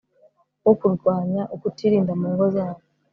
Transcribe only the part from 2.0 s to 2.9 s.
mu ngo zabo